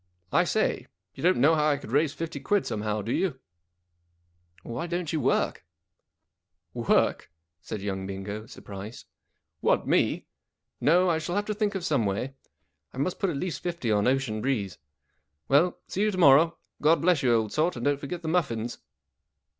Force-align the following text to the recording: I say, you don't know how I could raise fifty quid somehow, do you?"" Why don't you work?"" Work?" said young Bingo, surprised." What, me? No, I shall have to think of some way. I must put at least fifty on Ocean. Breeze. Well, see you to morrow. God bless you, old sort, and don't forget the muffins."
I 0.31 0.45
say, 0.45 0.87
you 1.13 1.21
don't 1.21 1.37
know 1.37 1.53
how 1.53 1.69
I 1.69 1.77
could 1.77 1.91
raise 1.91 2.11
fifty 2.11 2.39
quid 2.39 2.65
somehow, 2.65 3.03
do 3.03 3.11
you?"" 3.11 3.39
Why 4.63 4.87
don't 4.87 5.13
you 5.13 5.21
work?"" 5.21 5.63
Work?" 6.73 7.29
said 7.61 7.83
young 7.83 8.07
Bingo, 8.07 8.47
surprised." 8.47 9.05
What, 9.61 9.87
me? 9.87 10.25
No, 10.79 11.07
I 11.07 11.19
shall 11.19 11.35
have 11.35 11.45
to 11.45 11.53
think 11.53 11.75
of 11.75 11.85
some 11.85 12.07
way. 12.07 12.33
I 12.91 12.97
must 12.97 13.19
put 13.19 13.29
at 13.29 13.37
least 13.37 13.61
fifty 13.61 13.91
on 13.91 14.07
Ocean. 14.07 14.41
Breeze. 14.41 14.79
Well, 15.47 15.77
see 15.87 16.01
you 16.01 16.09
to 16.09 16.17
morrow. 16.17 16.57
God 16.81 16.99
bless 17.03 17.21
you, 17.21 17.35
old 17.35 17.53
sort, 17.53 17.75
and 17.75 17.85
don't 17.85 17.99
forget 17.99 18.23
the 18.23 18.27
muffins." 18.27 18.79